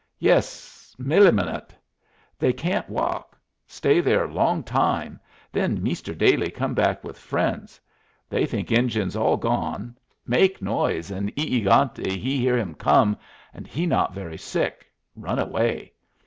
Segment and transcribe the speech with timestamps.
[0.17, 1.75] "Yas, milinut.
[2.39, 3.37] They can't walk.
[3.67, 5.19] Stay there long time,
[5.51, 7.79] then Meester Dailey come back with friends.
[8.27, 9.95] They think Injuns all gone;
[10.25, 13.15] make noise, and E egante he hear him come,
[13.53, 14.87] and he not very sick.
[15.15, 15.93] Run away.